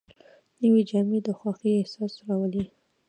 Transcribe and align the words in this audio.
نوې 0.61 0.81
جامې 0.89 1.19
د 1.25 1.27
خوښۍ 1.37 1.71
احساس 1.77 2.13
راولي 2.25 2.63